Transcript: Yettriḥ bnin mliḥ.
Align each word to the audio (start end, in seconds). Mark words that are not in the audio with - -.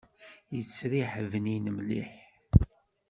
Yettriḥ 0.55 1.13
bnin 1.31 1.65
mliḥ. 1.77 2.11